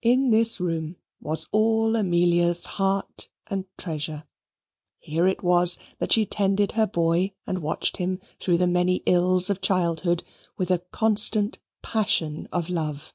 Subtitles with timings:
[0.00, 4.24] In this room was all Amelia's heart and treasure.
[4.98, 9.50] Here it was that she tended her boy and watched him through the many ills
[9.50, 10.24] of childhood,
[10.56, 13.12] with a constant passion of love.